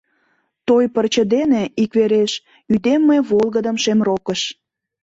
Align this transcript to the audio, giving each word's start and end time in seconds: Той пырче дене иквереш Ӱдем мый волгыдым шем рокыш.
Той 0.67 0.85
пырче 0.93 1.23
дене 1.35 1.61
иквереш 1.83 2.31
Ӱдем 2.73 3.01
мый 3.07 3.19
волгыдым 3.29 3.75
шем 3.83 3.99
рокыш. 4.07 4.41